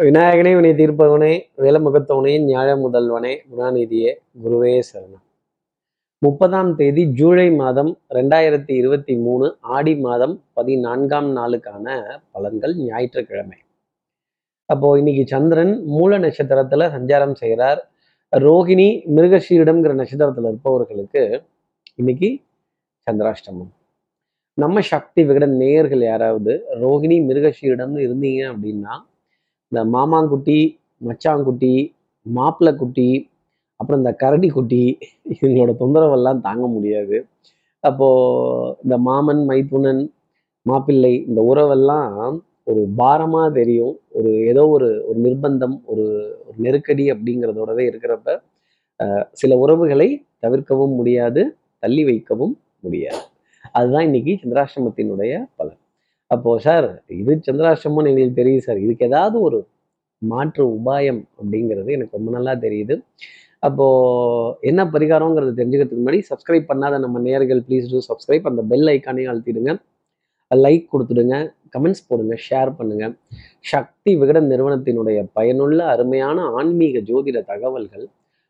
[0.00, 5.22] விநாயகனே வினை தீர்ப்பவனே வேலமுகத்தவனே ஞாழ முதல்வனே குணாநிதியே குருவே சரணம்.
[6.18, 13.58] முப்பதாம் தேதி ஜூலை மாதம் ரெண்டாயிரத்தி இருபத்தி மூணு ஆடி மாதம் பதினான்காம் நாளுக்கான பலன்கள் ஞாயிற்றுக்கிழமை.
[14.64, 17.90] அப்போ இன்னைக்கு சந்திரன் மூல நட்சத்திரத்துல சஞ்சாரம் செய்கிறார்.
[18.36, 21.42] ரோகிணி மிருகஷீரிடம்ங்கிற நட்சத்திரத்துல இருப்பவர்களுக்கு
[21.94, 22.40] இன்னைக்கு
[23.10, 23.72] சந்திராஷ்டமம்.
[24.54, 29.12] நம்ம சக்தி விகடன் நேயர்கள் யாராவது ரோகிணி மிருகஷீடம்னு இருந்தீங்க அப்படின்னா
[29.74, 30.58] இந்த மாமாங்குட்டி
[31.06, 31.70] மச்சாங்குட்டி
[32.26, 33.06] மாப்பிள்ளை குட்டி
[33.80, 34.82] அப்புறம் இந்த கரடி குட்டி
[35.32, 37.16] இவங்களோட தொந்தரவெல்லாம் தாங்க முடியாது.
[37.84, 40.02] அப்போது இந்த மாமன் மைத்துனன்
[40.66, 42.14] மாப்பிள்ளை இந்த உறவெல்லாம்
[42.70, 43.94] ஒரு பாரமாக தெரியும்.
[44.18, 46.06] ஒரு ஏதோ ஒரு ஒரு நிர்பந்தம் ஒரு
[46.46, 48.38] ஒரு நெருக்கடி அப்படிங்கிறதோடவே இருக்கிறப்ப
[49.42, 50.08] சில உறவுகளை
[50.44, 51.42] தவிர்க்கவும் முடியாது
[51.82, 52.54] தள்ளி வைக்கவும்
[52.86, 53.24] முடியாது.
[53.78, 55.80] அதுதான் இன்னைக்கு சந்திராசிரமத்தினுடைய பலன்.
[56.30, 56.86] அப்போது சார்
[57.20, 58.80] இது சந்திராஷ்டமம்னு எங்களுக்கு தெரியுது சார்.
[58.86, 59.58] இதுக்கு ஏதாவது ஒரு
[60.22, 62.94] மாற்று உபாயம் அப்படிங்கிறது எனக்கு ரொம்ப நல்லா தெரியுது.
[63.66, 69.32] அப்போது என்ன பரிகாரங்கிறது தெரிஞ்சுக்கிறதுக்கு முன்னாடி சப்ஸ்கிரைப் பண்ணாத நம்ம நேர்கள் ப்ளீஸ் டூ சப்ஸ்கிரைப் அந்த பெல் ஐக்கானையும்
[69.32, 69.72] அழுத்திடுங்க.
[70.50, 71.36] லைக் கொடுத்துடுங்க.
[71.74, 72.34] கமெண்ட்ஸ் போடுங்க.
[72.48, 73.04] ஷேர் பண்ணுங்க.
[73.72, 78.04] சக்தி விகடன் நிறுவனத்தினுடைய பயனுள்ள அருமையான ஆன்மீக ஜோதிட தகவல்கள்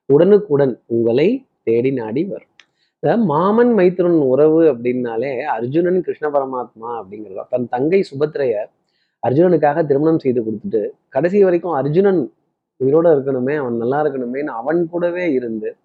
[0.08, 1.28] உடனுக்குடன் உங்களை
[1.68, 2.53] தேடி நாடி வரும்.
[3.30, 7.42] மாமன் மைத்திரன் உறவு அப்படின்னாலே அர்ஜுனன் கிருஷ்ண பரமாத்மா அப்படிங்கிறதா?
[7.50, 8.54] தன் தங்கை சுபத்திரைய
[9.22, 12.20] அர்ஜுனனுக்காக திருமணம் செய்து கொடுத்துட்டு கடைசி வரைக்கும் அர்ஜுனன்
[12.80, 15.76] உயிரோட இருக்கணுமே அவன் நல்லா இருக்கணுமேன்னு அவன் கூடவே இருந்து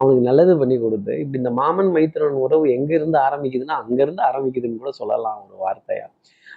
[0.00, 4.90] அவனுக்கு நல்லது பண்ணி கொடுத்து இப்படி இந்த மாமன் மைத்திரன் உறவு எங்க இருந்து ஆரம்பிக்குதுன்னா அங்கிருந்து ஆரம்பிக்குதுன்னு கூட
[4.90, 6.06] சொல்லலாம் ஒரு வார்த்தையா.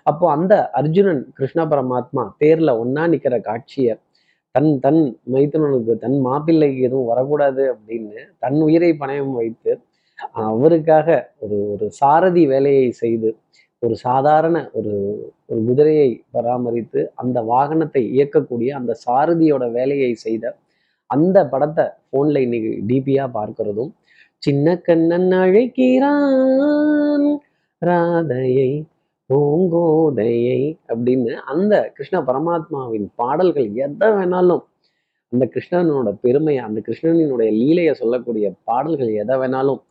[0.03, 3.95] அப்போ அந்த அர்ஜுனன் கிருஷ்ண பரமாத்மா தேர்ல ஒன்னா நிக்கிற காட்சியை
[4.55, 5.02] தன் தன்
[5.33, 9.72] மைத்திரனுக்கு தன் மாப்பிள்ளைக்கு எதுவும் வரக்கூடாது அப்படின்னு தன் உயிரை பணயம் வைத்து
[10.44, 11.08] அவருக்காக
[11.39, 13.30] ஒரு ஒரு சாரதி வேலையை செய்து
[13.81, 14.94] ஒரு சாதாரண ஒரு
[15.50, 20.55] ஒரு குதிரையை பராமரித்து அந்த வாகனத்தை இயக்கக்கூடிய அந்த சாரதியோட வேலையை செய்த
[21.09, 23.92] அந்த படத்தை ஃபோனில் இன்னைக்கு டிபியாக பார்க்கறதும்
[24.44, 27.27] சின்ன கண்ணன் அழைக்கிறான்
[27.82, 28.71] ராதையை
[29.30, 34.64] பூங்கோதையை அப்படின்னு அந்த கிருஷ்ண பரமாத்மாவின் பாடல்கள் எதை வேணாலும்
[35.32, 39.82] அந்த கிருஷ்ணனோட பெருமையை அந்த கிருஷ்ணனினுடைய லீலையை சொல்லக்கூடிய பாடல்கள் எதை வேணாலும்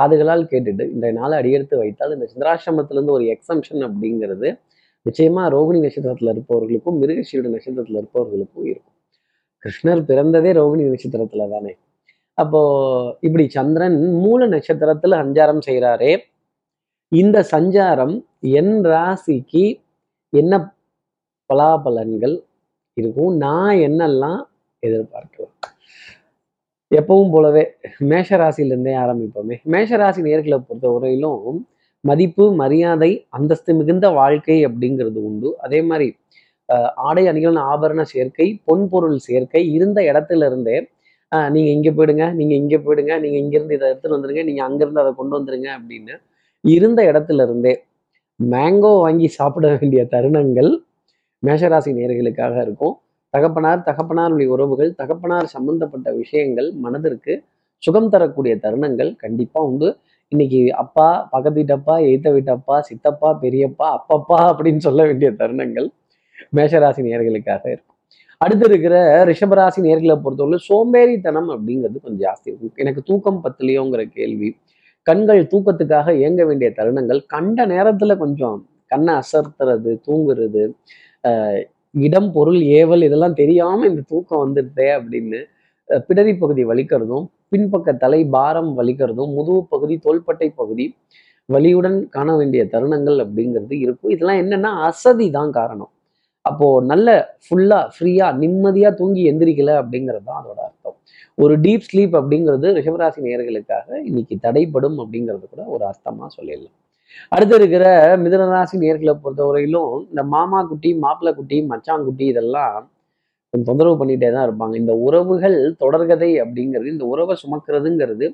[0.00, 4.48] காதுகளால் கேட்டுட்டு இன்றைய நாளை அடியெடுத்து வைத்தால் இந்த சந்திராசிரமத்திலேருந்து ஒரு எக்ஸம்ஷன் அப்படிங்கிறது
[5.06, 8.96] நிச்சயமா ரோகிணி நட்சத்திரத்தில் இருப்பவர்களுக்கும் மிருகசீட நட்சத்திரத்தில் இருப்பவர்களுக்கும் இருக்கும்.
[9.64, 11.76] கிருஷ்ணர் பிறந்ததே ரோகிணி நட்சத்திரத்துல தானே.
[12.34, 12.60] அப்போ
[13.20, 16.12] இப்படி சந்திரன் மூல நட்சத்திரத்துல சஞ்சாரம் செய்கிறாரே
[17.08, 19.80] இந்த சஞ்சாரம் என் ராசிக்கு
[20.32, 20.76] என்ன
[21.50, 22.36] பலாபலன்கள்
[22.96, 24.40] இருக்கும் நான் என்னெல்லாம்
[24.82, 25.69] எதிர்பார்க்கலாம்?
[26.90, 27.64] எப்பவும் போலவே
[28.10, 29.56] மேஷராசிலேருந்தே ஆரம்பிப்போமே.
[29.72, 31.58] மேஷராசி நேர்களை பொறுத்த வரையிலும்
[32.04, 35.48] மதிப்பு மரியாதை அந்தஸ்து மிகுந்த வாழ்க்கை அப்படிங்கிறது உண்டு.
[35.66, 36.08] அதே மாதிரி
[37.08, 40.76] ஆடை அணிகள் ஆபரண சேர்க்கை பொன்பொருள் சேர்க்கை இருந்த இடத்துல இருந்தே
[41.54, 45.34] நீங்கள் இங்கே போயிடுங்க நீங்கள் இங்கே போயிடுங்க நீங்கள் இங்கேருந்து இதை எடுத்துகிட்டு வந்துடுங்க நீங்கள் அங்கேருந்து அதை கொண்டு
[45.38, 46.14] வந்துடுங்க அப்படின்னு
[46.64, 47.74] இருந்த இடத்துல இருந்தே
[48.40, 50.70] மேங்கோ வாங்கி சாப்பிட வேண்டிய தருணங்கள்
[51.42, 52.94] மேஷராசி நேர்களுக்காக இருக்கும்.
[53.34, 57.34] தகப்பனார் தகப்பனாருடைய உறவுகள் தகப்பனார் சம்பந்தப்பட்ட விஷயங்கள் மனதிற்கு
[57.82, 59.88] சுகம் தரக்கூடிய தருணங்கள் கண்டிப்பா உண்டு.
[60.32, 65.88] இன்னைக்கு அப்பா பக்கத்து வீட்டப்பா எய்த்த வீட்டப்பா சித்தப்பா பெரியப்பா அப்பப்பா அப்படின்னு சொல்ல வேண்டிய தருணங்கள்
[66.56, 67.96] மேஷராசி நேர்களுக்காக இருக்கும்.
[68.40, 68.96] அடுத்து இருக்கிற
[69.30, 72.76] ரிஷபராசி நேர்களை பொறுத்தவரை சோம்பேறித்தனம் அப்படிங்கிறது கொஞ்சம் ஜாஸ்தி இருக்கும்.
[72.82, 74.50] எனக்கு தூக்கம் பத்தலையோங்கிற கேள்வி
[75.06, 78.56] கண்கள் தூக்கத்துக்காக இயங்க வேண்டிய தருணங்கள் கண்ட நேரத்துல கொஞ்சம்
[78.92, 80.64] கண்ணை அசர்த்துறது தூங்குறது
[81.94, 85.40] இடம் பொருள் ஏவல் இதெல்லாம் தெரியாம இந்த தூக்கம் வந்துடுதே அப்படின்னு
[86.08, 90.86] பிடரி பகுதி வலிக்கிறதும் பின்பக்க தலை பாரம் வலிக்கிறதும் முதுகு பகுதி தோள்பட்டை பகுதி
[91.48, 94.12] வலியுடன் காண வேண்டிய தருணங்கள் அப்படிங்கிறது இருக்கும்.
[94.14, 95.90] இதெல்லாம் என்னன்னா அசதி தான் காரணம்.
[96.44, 97.08] அப்போ நல்ல
[97.46, 100.96] ஃபுல்லா ஃப்ரீயா நிம்மதியா தூங்கி எந்திரிக்கல அப்படிங்கிறது தான் அதோட அர்த்தம்.
[101.38, 106.76] ஒரு டீப் ஸ்லீப் அப்படிங்கிறது ரிஷபராசி நேர்களுக்காக இன்னைக்கு தடைப்படும் அப்படிங்கிறது கூட ஒரு அர்த்தமா சொல்லிடலாம்.
[107.34, 107.84] அடுத்து இருக்கிற
[108.24, 112.76] மிதனராசி நேர்களை பொறுத்தவரையிலும் இந்த மாமா குட்டி மாப்பிள்ள குட்டி மச்சாங்குட்டி இதெல்லாம்
[113.52, 114.74] கொஞ்சம் தொந்தரவு பண்ணிகிட்டே தான் இருப்பாங்க.
[114.82, 118.26] இந்த உறவுகள் தொடர்கதை அப்படிங்கிறது இந்த உறவை சுமக்கிறதுங்கிறது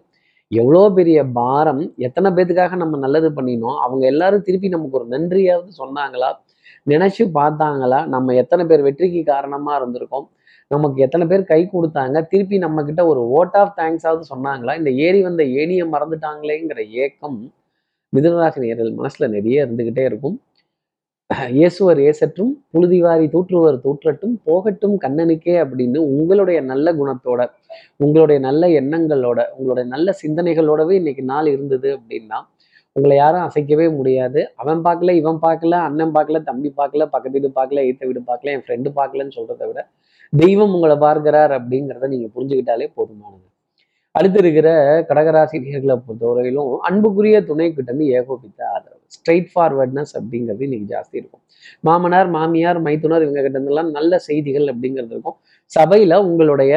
[0.53, 1.81] எவ்வளோ பெரிய பாரம்.
[2.07, 3.79] எத்தனை பேத்துக்காக நம்ம நல்லது பண்ணினோம்?
[3.85, 6.31] அவங்க எல்லாரும் திருப்பி நமக்கு ஒரு நன்றியாவது சொன்னாங்களா?
[6.93, 8.01] நினைச்சு பார்த்தாங்களா?
[8.15, 10.27] நம்ம எத்தனை பேர் வெற்றிக்கு காரணமா இருந்திருக்கோம்?
[10.75, 12.17] நமக்கு எத்தனை பேர் கை கொடுத்தாங்க?
[12.33, 14.75] திருப்பி நம்ம கிட்ட ஒரு ஓட் ஆஃப் தேங்க்ஸாவது சொன்னாங்களா?
[14.81, 17.39] இந்த ஏறி வந்த ஏனியை மறந்துட்டாங்களேங்கிற ஏக்கம்
[18.13, 20.37] மிதுனராசி நேர்கள் மனசுல நிறைய இருந்துகிட்டே இருக்கும்.
[21.57, 27.41] இயேசுவர் ஏசற்றும் புழுதிவாரி தூற்றுவர் தூற்றட்டும் போகட்டும் கண்ணனுக்கே அப்படின்னு உங்களுடைய நல்ல குணத்தோட
[28.05, 32.39] உங்களுடைய நல்ல எண்ணங்களோட உங்களுடைய நல்ல சிந்தனைகளோடவே இன்னைக்கு நாள் இருந்தது அப்படின்னா
[32.97, 34.41] உங்களை யாரும் அசைக்கவே முடியாது.
[34.63, 38.65] அவன் பார்க்கல இவன் பார்க்கல அண்ணன் பார்க்கல தம்பி பார்க்கல பக்கத்து வீடு பார்க்கல ஈத்த வீடு பார்க்கல என்
[38.67, 39.83] ஃப்ரெண்டு பார்க்கலன்னு சொல்றதை விட
[40.33, 43.47] தெய்வம் உங்களை பார்க்கிறார் அப்படிங்கிறத நீங்க புரிஞ்சுக்கிட்டாலே போதுமானது.
[44.17, 44.69] அடுத்து இருக்கிற
[45.09, 49.01] கடகராசி நேர்களை பொறுத்தவரையிலும் அன்புக்குரிய துணை கிட்ட இருந்து ஏகோபித்த ஆதரவு.
[49.15, 51.43] ஸ்ட்ரைட் ஃபார்வர்ட்னஸ் அப்படிங்கிறது இன்னைக்கு ஜாஸ்தி இருக்கும்.
[51.87, 55.37] மாமனார் மாமியார் மைத்துனர் இவங்க கிட்டந்தெல்லாம் நல்ல செய்திகள் அப்படிங்கிறது இருக்கும்.
[55.73, 56.73] சபையில உங்களுடைய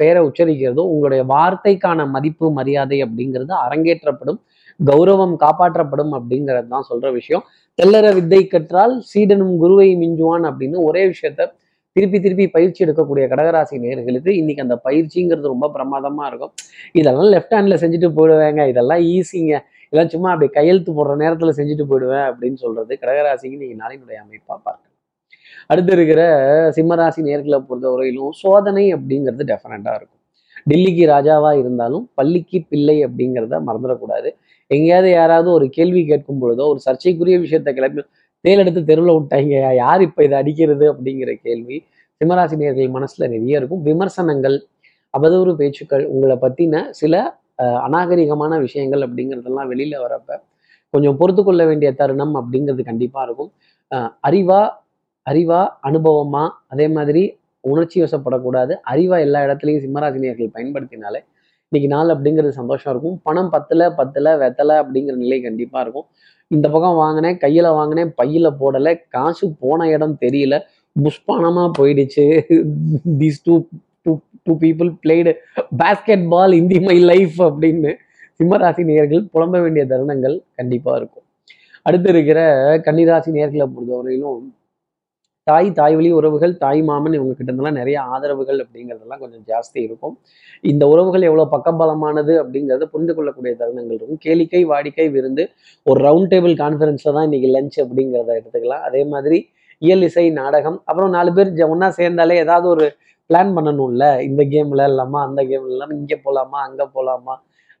[0.00, 4.40] பெயரை உச்சரிக்கிறதும் உங்களுடைய வார்த்தைக்கான மதிப்பு மரியாதை அப்படிங்கிறது அரங்கேற்றப்படும்
[4.80, 7.44] கௌரவம் காப்பாற்றப்படும் அப்படிங்கிறது தான் சொல்ற விஷயம்.
[7.78, 11.44] தெல்லற வித்தை கற்றால் சீடனும் குருவை மிஞ்சுவான் அப்படின்னு ஒரே விஷயத்த
[11.96, 16.52] திருப்பி திருப்பி பயிற்சி எடுக்கக்கூடிய கடகராசி நேர்களுக்கு இன்னைக்கு அந்த பயிற்சிங்கிறது ரொம்ப பிரமாதமா இருக்கும்.
[16.98, 18.62] இதெல்லாம் லெஃப்ட் ஹேண்ட்ல செஞ்சுட்டு போயிடுவேங்க.
[18.72, 19.52] இதெல்லாம் ஈஸிங்க
[19.86, 24.92] இதெல்லாம் சும்மா அப்படி கையெழுத்து போடுற நேரத்துல செஞ்சுட்டு போயிடுவேன் அப்படின்னு சொல்றது கடகராசிக்கு நீங்க நாளினுடைய அமைப்பா பார்க்கலாம்.
[25.70, 26.20] அடுத்து இருக்கிற
[26.76, 30.22] சிம்மராசி நேர்களை பொறுத்தவரையிலும் சோதனை அப்படிங்கிறது டெஃபினட்டாக இருக்கும்.
[30.70, 34.28] டெல்லிக்கு ராஜாவா இருந்தாலும் பள்ளிக்கு பிள்ளை அப்படிங்கிறத மறந்துடக்கூடாது.
[34.70, 38.02] எங்கேயாவது யாராவது ஒரு கேள்வி கேட்கும் பொழுதோ ஒரு சர்ச்சைக்குரிய விஷயத்த கிளப்பி
[38.46, 39.52] தேல் எடுத்து தெருவில் விட்டாங்க.
[39.78, 41.76] யார் இப்போ இதை அடிக்கிறது அப்படிங்கிற கேள்வி
[42.20, 43.82] சிம்மராசினியர்கள் மனசில் மனசுல நிறைய இருக்கும்.
[43.82, 44.56] விமர்சனங்கள்
[45.14, 47.14] அவதூறு பேச்சுக்கள் உங்களை பத்தின சில
[47.58, 50.30] அஹ், அநாகரிகமான விஷயங்கள் அப்படிங்கிறதெல்லாம் வெளியில வரப்ப
[50.94, 53.50] கொஞ்சம் பொறுத்து கொள்ள வேண்டிய தருணம் அப்படிங்கிறது கண்டிப்பா இருக்கும்.
[54.24, 54.60] அறிவா
[55.26, 57.22] அறிவா அனுபவமா அதே மாதிரி
[57.64, 58.72] உணர்ச்சி வசப்படக்கூடாது.
[58.92, 61.20] அறிவா எல்லா இடத்துலையும் சிம்மராசினியர்கள் பயன்படுத்தினாலே
[61.72, 63.16] இன்னைக்கு நாள் அப்படிங்கிறது சந்தோஷம் இருக்கும்.
[63.22, 66.06] பணம் பத்துல பத்துல வெத்தலை அப்படிங்கிற நிலை கண்டிப்பா இருக்கும்.
[66.54, 68.92] இந்த பக்கம் வாங்கினேன் கையில் வாங்கினேன் பையில் போடலை.
[69.08, 70.54] காசு போன இடம் தெரியல.
[71.04, 72.24] புஷ்பானமாக போயிடுச்சு.
[73.20, 73.54] These two
[74.02, 74.12] two
[74.42, 75.32] two people played
[76.28, 77.92] basketball in the my life அப்படின்னு
[78.38, 81.24] சிம்மராசி நேர்கள் புலம்ப வேண்டிய தருணங்கள் கண்டிப்பாக இருக்கும்.
[81.82, 82.40] அடுத்து இருக்கிற
[82.86, 84.38] கன்னிராசி நேர்களை பொறுத்தவரையிலும்
[85.46, 90.14] தாய் தாய் வழி உறவுகள் தாய் மாமன் இவங்க கிட்ட இருந்தெல்லாம் நிறைய ஆதரவுகள் அப்படிங்கிறதெல்லாம் கொஞ்சம் ஜாஸ்தி இருக்கும்.
[90.70, 94.20] இந்த உறவுகள் எவ்வளோ பக்கபலமானது அப்படிங்கிறத புரிந்து கொள்ளக்கூடிய தருணங்கள் இருக்கும்.
[94.24, 95.44] கேளிக்கை வாடிக்கை விருந்து
[95.86, 98.84] ஒரு ரவுண்ட் டேபிள் கான்ஃபரன்ஸில் தான் இன்னைக்கு லஞ்ச் அப்படிங்கிறத எடுத்துக்கலாம்.
[98.88, 99.38] அதே மாதிரி
[99.82, 102.86] இயல் இசை நாடகம் அப்புறம் நாலு பேர் ஒன்றா சேர்ந்தாலே ஏதாவது ஒரு
[103.30, 104.04] பிளான் பண்ணணும்ல?
[104.28, 107.34] இந்த கேம்ல இல்லாமா அந்த கேம்ல இல்லாமல் இங்கே போகலாமா அங்கே போகலாமா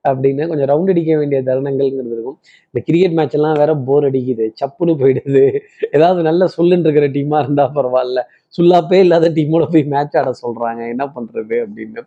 [0.06, 2.38] அப்படின்னு கொஞ்சம் ரவுண்ட் அடிக்க வேண்டிய தருணங்கள்ங்கிறது இருக்கும்.
[2.64, 4.52] இந்த கிரிக்கெட் மேட்ச் எல்லாம் வேற போர் அடிக்குது.
[4.64, 5.58] சப்புன்னு போயிடுது.
[5.92, 8.22] ஏதாவது நல்ல சொல்லுன்னு இருக்கிற டீமா இருந்தா பரவாயில்ல.
[8.58, 10.88] சுல்லாப்பே இல்லாத டீமோட போய் மேட்ச் ஆட சொல்றாங்க.
[10.88, 12.00] என்ன பண்றது அப்படின்னு.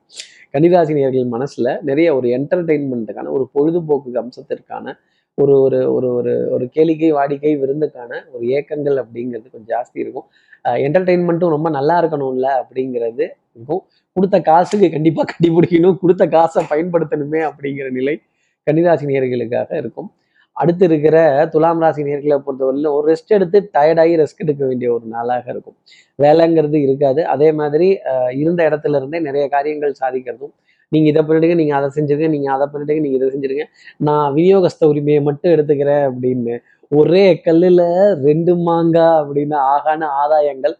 [0.53, 4.93] கன்னிராசினியர்கள் மனசுல நிறைய ஒரு என்டர்டெயின்மெண்ட்டுக்கான ஒரு பொழுதுபோக்கு அம்சத்திற்கான
[5.39, 10.27] ஒரு ஒரு ஒரு ஒரு ஒரு கேளிக்கை வாடிக்கை விருந்துக்கான ஒரு ஏக்கங்கள் அப்படிங்கிறது கொஞ்சம் ஜாஸ்தி இருக்கும்.
[10.65, 13.25] என்டர்டெயின்மெண்ட்டும் ரொம்ப நல்லா இருக்கணும்ல அப்படிங்கிறது
[13.55, 13.81] இருக்கும்.
[14.13, 18.21] கொடுத்த காசுக்கு கண்டிப்பா கண்டுபிடிக்கணும் கொடுத்த காசை பயன்படுத்தணுமே அப்படிங்கிற நிலை
[18.67, 20.13] கன்னிராசி நேர்களுக்காக இருக்கும்.
[20.51, 25.51] அடுத்து இருக்கிற துலாம் ராசி நேர்களை பொறுத்தவரையிலும் ஒரு ரெஸ்ட் எடுத்து டயர்டாகி ரெஸ்ட் எடுக்க வேண்டிய ஒரு நாளாக
[25.51, 25.75] இருக்கும்.
[26.19, 27.25] வேலைங்கிறது இருக்காது.
[27.25, 30.53] அதே மாதிரி அஹ், இருந்த இடத்துல இருந்தே நிறைய காரியங்கள் சாதிக்கிறதும்
[30.93, 33.65] நீங்கள் இதை பண்ணிடுங்க நீங்கள் அதை செஞ்சுருங்க நீங்கள் அதை பண்ணிடுங்க நீங்கள் இதை செஞ்சிருங்க.
[34.07, 36.55] நான் விநியோகஸ்த உரிமையை மட்டும் எடுத்துக்கிறேன் அப்படின்னு
[36.99, 37.85] ஒரே கல்லில்
[38.27, 40.75] ரெண்டு மாங்காய் அப்படின்னு ஆகான ஆதாயங்கள்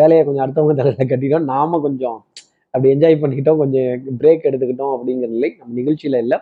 [0.00, 1.46] வேலையை கொஞ்சம் அடுத்தவங்க தலையில் கட்டிட்டோம்.
[1.54, 2.18] நாம கொஞ்சம்
[2.74, 6.38] அப்படி என்ஜாய் பண்ணிக்கிட்டோம் கொஞ்சம் பிரேக் எடுத்துக்கிட்டோம் அப்படிங்கிற நிலை நம்ம நிகழ்ச்சியில் இல்லை.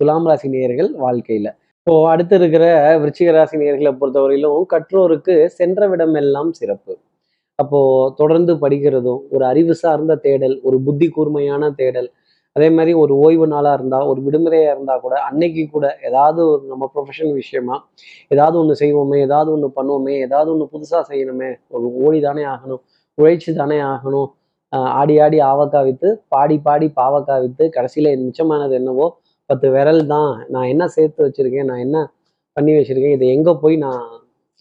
[0.00, 1.50] துலாம் ராசி நேயர்கள் வாழ்க்கையில்.
[1.80, 2.64] இப்போ அடுத்து இருக்கிற
[3.02, 6.94] விருச்சிக ராசி நேர்களை பொறுத்தவரையிலும் கற்றோருக்கு சென்ற விடம் எல்லாம் சிறப்பு.
[7.58, 7.80] அப்போ
[8.20, 12.08] தொடர்ந்து படிக்கிறதும் ஒரு அறிவு சார்ந்த தேடல் ஒரு புத்தி கூர்மையான தேடல்
[12.58, 16.88] அதே மாதிரி ஒரு ஓய்வு நாளாக இருந்தால் ஒரு விடுமுறையாக இருந்தால் கூட அன்னைக்கு கூட ஏதாவது ஒரு நம்ம
[16.94, 17.76] ப்ரொஃபஷன் விஷயமா
[18.30, 22.82] ஏதாவது ஒன்று செய்வோமே ஏதாவது ஒன்று பண்ணுவோமே ஏதாவது ஒன்று புதுசாக செய்யணுமே ஒரு ஓடி தானே ஆகணும்
[23.18, 24.28] உழைச்சு தானே ஆகணும்
[24.92, 29.06] ஆடி ஆடி ஆவக்காய் வித்து பாடி பாடி பாவக்காய் விற்று கடைசியில் மிச்சமானது என்னவோ
[29.50, 30.32] பத்து விரல் தான்.
[30.48, 31.98] நான் என்ன சேர்த்து வச்சுருக்கேன் நான் என்ன
[32.56, 34.02] பண்ணி வச்சிருக்கேன் இதை எங்கே போய் நான்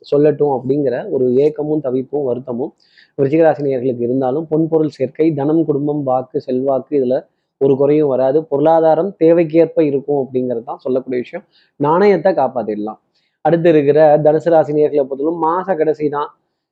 [0.06, 2.72] சொல்லட்டும் அப்படிங்கிற ஒரு ஏக்கமும் தவிப்பும் வருத்தமும்
[3.18, 7.18] விருச்சிகராசினியர்களுக்கு இருந்தாலும் பொன்பொருள் சேர்க்கை தனம் குடும்பம் வாக்கு செல்வாக்கு இதில்
[7.62, 8.38] ஒரு குறையும் வராது.
[8.52, 11.46] பொருளாதாரம் தேவைக்கேற்ப இருக்கும் அப்படிங்கிறது தான் சொல்லக்கூடிய விஷயம்.
[11.80, 13.00] நாணயத்தை காப்பாற்றிடலாம்
[13.46, 16.30] அடுத்து இருக்கிற தனுசு ராசினியர்களை பொறுத்தவரைக்கும் மாச கடைசி தான்.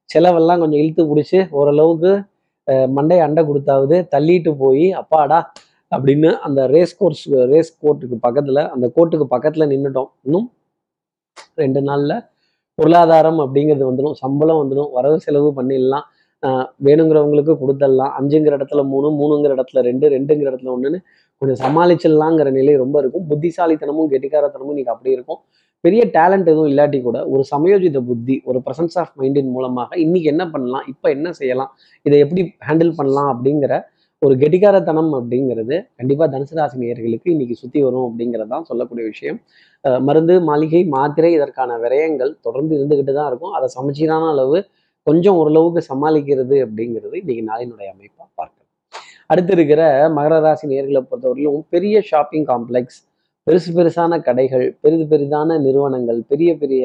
[0.10, 2.12] செலவெல்லாம் கொஞ்சம் இழுத்து பிடிச்சி ஓரளவுக்கு
[2.92, 5.40] மண்டை அண்டை கொடுத்தாவது தள்ளிட்டு போய் அப்பாடா!
[5.92, 10.10] அப்படின்னு அந்த ரேஸ் கோர்ஸ் ரேஸ் கோர்ட்டுக்கு பக்கத்துல அந்த கோர்ட்டுக்கு பக்கத்துல நின்னுட்டோம்.
[10.26, 10.48] இன்னும்
[11.62, 12.14] ரெண்டு நாள்ல
[12.78, 14.18] பொருளாதாரம் அப்படிங்கிறது வந்துடும்.
[14.24, 14.90] சம்பளம் வந்துடும்.
[14.98, 16.06] வரவு செலவு பண்ணிடலாம்.
[16.88, 21.00] வேணுங்கிறவங்களுக்கு கொடுத்துடலாம் அஞ்சுங்கிற இடத்துல மூணு மூணுங்கிற இடத்துல ரெண்டு ரெண்டுங்கிற இடத்துல ஒன்றுன்னு
[21.42, 23.26] கொஞ்சம் சமாளிச்சிடலாங்கிற நிலை ரொம்ப இருக்கும்.
[23.32, 25.40] புத்திசாலித்தனமும் கெட்டிக்காரத்தனமும் இன்னைக்கு அப்படி இருக்கும்.
[25.84, 30.44] பெரிய டேலண்ட் எதுவும் இல்லாட்டி கூட ஒரு சமயோஜித புத்தி ஒரு பிரசன்ஸ் ஆஃப் மைண்டின் மூலமாக இன்னைக்கு என்ன
[30.54, 31.72] பண்ணலாம் இப்போ என்ன செய்யலாம்
[32.06, 33.74] இதை எப்படி ஹேண்டில் பண்ணலாம் அப்படிங்கிற
[34.22, 39.38] ஒரு கெட்டிக்காரத்தனம் அப்படிங்கிறது கண்டிப்பாக தனுசு ராசி நேயர்களுக்கு இன்னைக்கு சுற்றி வரும் அப்படிங்கிறது தான் சொல்லக்கூடிய விஷயம்.
[40.08, 43.54] மருந்து மாளிகை மாத்திரை இதற்கான விரயங்கள் தொடர்ந்து இருந்துக்கிட்டு தான் இருக்கும்.
[43.58, 44.58] அதை சமச்சீரான அளவு
[45.08, 48.70] கொஞ்சம் ஓரளவுக்கு சமாளிக்கிறது அப்படிங்கிறது இன்னைக்கு நாளினுடைய அமைப்பாக பார்க்கலாம்.
[49.32, 49.82] அடுத்து இருக்கிற
[50.18, 53.00] மகர ராசி நேர்களை பொறுத்தவரையிலும் பெரிய ஷாப்பிங் காம்ப்ளெக்ஸ்
[53.48, 56.84] பெருசு பெருசான கடைகள் பெரிது பெரிதான நிறுவனங்கள் பெரிய பெரிய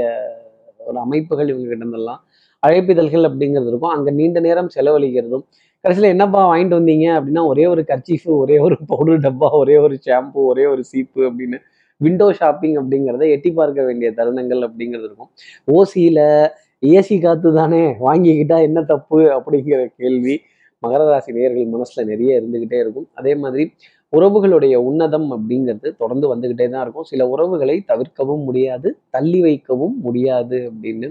[0.89, 2.21] ஒரு அமைப்புகள் இவங்க கிட்டந்தெல்லாம்
[2.63, 3.93] அழைப்பிதழ்கள் அப்படிங்கிறது இருக்கும்.
[3.97, 5.45] அங்கே நீண்ட நேரம் செலவழிக்கிறதும்
[5.85, 10.41] கடைசியில் என்னப்பா வாங்கிட்டு வந்தீங்க அப்படின்னா ஒரே ஒரு கர்ச்சீஃபு ஒரே ஒரு பவுடர் டப்பா ஒரே ஒரு ஷாம்பு
[10.51, 11.59] ஒரே ஒரு சீப்பு அப்படின்னு
[12.01, 15.31] விண்டோ ஷாப்பிங் அப்படிங்கிறத எட்டி பார்க்க வேண்டிய தருணங்கள் அப்படிங்கிறது இருக்கும்.
[15.79, 16.25] ஓசியில்
[16.83, 19.19] ஏசி காத்து தானே வாங்கிக்கிட்டா என்ன தப்பு?
[19.37, 20.35] அப்படிங்கிற கேள்வி
[20.83, 23.07] மகர ராசி நேயர்கள் மனசுல நிறைய இருந்துகிட்டே இருக்கும்.
[23.21, 23.65] அதே மாதிரி
[24.13, 27.07] உறவுகளுடைய உன்னதம் அப்படிங்கிறது தொடர்ந்து வந்துகிட்டே தான் இருக்கும்.
[27.11, 31.09] சில உறவுகளை தவிர்க்கவும் முடியாது தள்ளி வைக்கவும் முடியாது அப்படின்னு.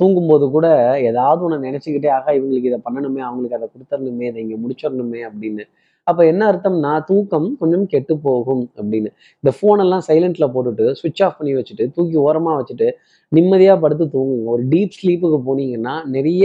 [0.00, 0.66] தூங்கும்போது கூட
[1.10, 5.64] ஏதாவது ஒன்று நினச்சிக்கிட்டே ஆகா இவங்களுக்கு இதை பண்ணணுமே அவங்களுக்கு அதை கொடுத்துடணுமே இதை இங்கே முடிச்சிடணுமே அப்படின்னு
[6.10, 9.10] அப்போ என்ன அர்த்தம்னா தூக்கம் கொஞ்சம் கெட்டு போகும் அப்படின்னு.
[9.42, 12.88] இந்த ஃபோனெல்லாம் சைலண்ட்ல போட்டுட்டு சுவிட்ச் ஆஃப் பண்ணி வச்சுட்டு தூக்கி ஓரமாக வச்சுட்டு
[13.32, 14.48] நிம்மதியாக படுத்து தூங்குங்க.
[14.56, 16.44] ஒரு டீப் ஸ்லீப்புக்கு போனீங்கன்னா நிறைய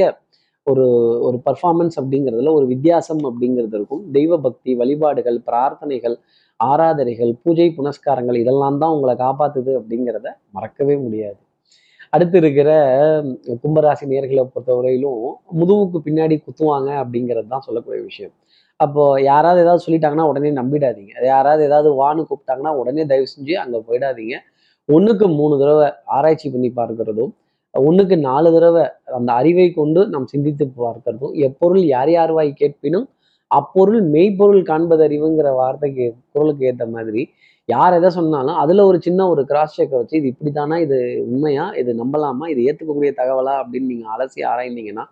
[0.68, 0.86] ஒரு
[1.28, 4.04] ஒரு பர்ஃபார்மன்ஸ் அப்படிங்கிறதுல ஒரு வித்தியாசம் அப்படிங்கிறது இருக்கும்.
[4.18, 6.16] தெய்வ பக்தி வழிபாடுகள் பிரார்த்தனைகள்
[6.60, 10.28] ஆராதனைகள் பூஜை புனஸ்காரங்கள் இதெல்லாம் தான் உங்களை காப்பாத்துது அப்படிங்கிறத
[10.58, 11.40] மறக்கவே முடியாது.
[12.14, 12.70] அடுத்து இருக்கிற
[13.64, 15.22] கும்பராசி நேர்களை பொறுத்தவரையிலும்
[15.60, 18.34] முதுகுக்கு பின்னாடி குத்துவாங்க அப்படிங்கிறது தான் சொல்லக்கூடிய விஷயம்.
[18.84, 21.14] அப்போ யாராவது ஏதாவது சொல்லிட்டாங்கன்னா உடனே நம்பிடாதீங்க.
[21.34, 24.36] யாராவது ஏதாவது வான்னு கூப்பிட்டாங்கன்னா உடனே தயவு செஞ்சு அங்கே போயிடாதீங்க.
[24.90, 27.32] ஒன்றுக்கு மூணு தடவை ஆராய்ச்சி பண்ணி பார்க்கறதும்
[27.74, 28.84] ஒன்றுக்கு நாலு தடவை
[29.18, 33.06] அந்த அறிவை கொண்டு நாம் சிந்தித்து பார்க்கறதும் எப்பொருள் யார் யார் வாய் கேட்பினும்
[33.52, 37.22] அப்பொருள் மெய்ப்பொருள் காண்பது அறிவுங்கிற வார்த்தைக்கு குரலுக்கு ஏற்ற மாதிரி
[37.70, 41.66] யார் எதை சொன்னாலும் அதில் ஒரு சின்ன ஒரு கிராஸ் செக்கை வச்சு இது இப்படி தானா இது உண்மையா
[41.82, 45.06] இது நம்பலாமா இது ஏற்றுக்கக்கூடிய தகவலா அப்படின்னு நீங்கள் அலசி ஆராய்ந்தீங்கன்னா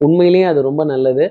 [0.00, 1.24] உண்மையிலேயே அது ரொம்ப நல்லது.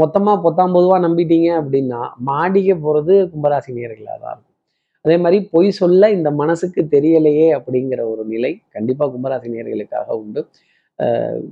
[0.00, 4.52] மொத்தமாக பொத்தாம் பொதுவாக நம்பிட்டீங்க அப்படின்னா மாடிக்க போகிறது கும்பராசி நேர்களாக தான் இருக்கும்.
[5.04, 10.42] அதே மாதிரி பொய் சொல்ல இந்த மனசுக்கு தெரியலையே அப்படிங்கிற ஒரு நிலை கண்டிப்பாக கும்பராசி நேர்களுக்காக உண்டு.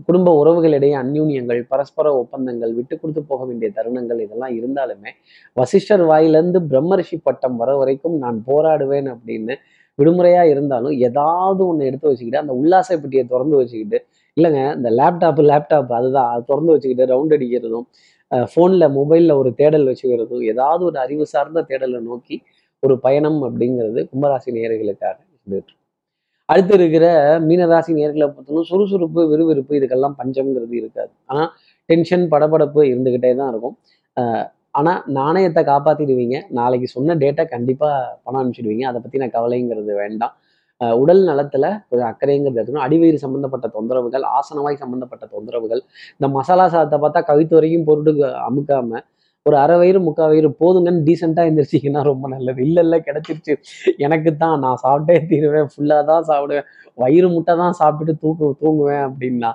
[0.06, 5.10] குடும்ப உறவுகளிடையே அந்யூன்யங்கள் பரஸ்பர ஒப்பந்தங்கள் விட்டு கொடுத்து போக வேண்டிய தருணங்கள் இதெல்லாம் இருந்தாலுமே
[5.56, 9.56] வசிஷ்டர் வாயிலிருந்து பிரம்மரிஷி பட்டம் வர வரைக்கும் நான் போராடுவேன் அப்படின்னு
[9.98, 13.98] விடுமுறையாக இருந்தாலும் ஏதாவது ஒன்று எடுத்து வச்சுக்கிட்டு அந்த உல்லாச பெட்டியை திறந்து வச்சுக்கிட்டு
[14.36, 16.28] இல்லைங்க இந்த லேப்டாப் லேப்டாப் அதுதான்.
[16.32, 17.86] அது திறந்து வச்சுக்கிட்டு ரவுண்ட் அடிக்கிறதும்
[18.52, 22.36] ஃபோனில் மொபைலில் ஒரு தேடல் வச்சுக்கிறதும் ஏதாவது ஒரு அறிவு சார்ந்த தேடலை நோக்கி
[22.82, 25.74] ஒரு பயணம் அப்படிங்கிறது கும்பராசி நேர்களுக்காக இருந்துட்டு
[26.48, 27.06] அடுத்து இருக்கிற
[27.48, 31.12] மீனராசி நேர்களை பொறுத்தவரை சுறுசுறுப்பு விறுவிறுப்பு இதுக்கெல்லாம் பஞ்சம்ங்கிறது இருக்காது.
[31.30, 31.48] ஆனால்
[31.88, 33.76] டென்ஷன் படபடப்பு இருந்துக்கிட்டே தான் இருக்கும்.
[34.16, 34.44] ஆனால்
[34.78, 36.36] ஆனா நாணயத்தை காப்பாத்திடுவீங்க.
[36.58, 37.88] நாளைக்கு சொன்ன டேட்டா கண்டிப்பா
[38.26, 38.84] பணம் அனுப்பிச்சிடுவீங்க.
[38.90, 40.34] அதை பற்றின கவலைங்கிறது வேண்டாம்.
[41.00, 42.84] உடல் நலத்துல கொஞ்சம் அக்கறைங்கிறது இருக்கணும்.
[42.86, 45.82] அடிவயிறு சம்பந்தப்பட்ட தொந்தரவுகள் ஆசனவாய் சம்பந்தப்பட்ட தொந்தரவுகள்
[46.16, 48.12] இந்த மசாலா சாதத்தை பார்த்தா கவித்து வரைக்கும் பொருட்டு
[48.48, 49.00] அமுக்காம
[49.46, 52.58] ஒரு அரை வயிறு முக்கால் வயிறு போதுங்கன்னு டீசெண்டாக எழுந்திரிச்சிங்கன்னா ரொம்ப நல்லது.
[52.66, 53.54] இல்லை இல்லை கிடைச்சிருச்சு.
[54.06, 56.66] எனக்கு தான் நான் சாப்பிட்டே தீருவேன் ஃபுல்லாக தான் சாப்பிடுவேன்.
[56.98, 59.50] வயிறு முட்டை தான் சாப்பிட்டுட்டு தூக்கு தூங்குவேன் அப்படின்னா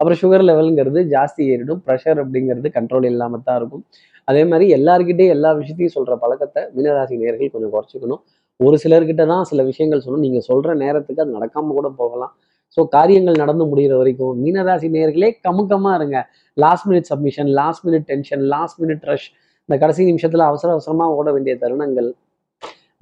[0.00, 1.80] அப்புறம் சுகர் லெவலுங்கிறது ஜாஸ்தி ஏறிடும்.
[1.86, 3.84] ப்ரெஷர் அப்படிங்கிறது கண்ட்ரோல் இல்லாமல் தான் இருக்கும்.
[4.28, 8.22] அதே மாதிரி எல்லாருக்கிட்டே எல்லா விஷயத்தையும் சொல்கிற பழக்கத்தை மீனராசி நேர்கள் கொஞ்சம் குறைச்சிக்கணும்.
[8.60, 10.26] ஒரு சிலர்கிட்ட தான் சில விஷயங்கள் சொல்லணும்.
[10.26, 12.32] நீங்கள் சொல்கிற நேரத்துக்கு அது நடக்காமல் கூட போகலாம்.
[12.76, 16.18] ஸோ காரியங்கள் நடந்து முடிகிற வரைக்கும் மீனராசி நேர்களே கமுக்கமாக இருங்க.
[16.56, 19.28] Last minute submission last minute tension last minute rush
[19.68, 22.08] இந்த கடைசி நிமிஷத்தில் அவசர அவசரமாக ஓட வேண்டிய தருணங்கள்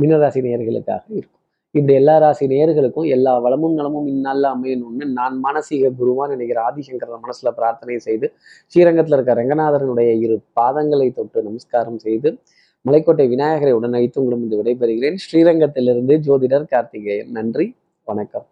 [0.02, 1.38] மீனராசி நேயர்களுக்காக இருக்கும்.
[1.74, 7.50] இப்படி எல்லா ராசி நேயர்களுக்கும் எல்லா வளமும் நலமும் இந்நாளில் அமையணும்னு நான் மானசீக குருவான் நினைக்கிற ஆதிசங்கர மனசுல
[7.58, 8.26] பிரார்த்தனை செய்து
[8.72, 12.30] ஸ்ரீரங்கத்தில் இருக்க ரங்கநாதரனுடைய இரு பாதங்களை தொட்டு நமஸ்காரம் செய்து
[12.84, 15.16] மலைக்கோட்டை விநாயகரை உடன் அழைத்து உங்களிடம் விடைபெறுகிறேன்.
[15.16, 17.30] ஸ்ரீரங்கத்திலிருந்து ஜோதிடர் கார்த்திகேயன்.
[17.30, 17.74] நன்றி.
[18.04, 18.46] வணக்கம்.